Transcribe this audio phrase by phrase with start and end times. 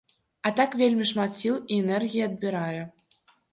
[0.49, 2.81] А так вельмі шмат сіл і энергіі адбірае.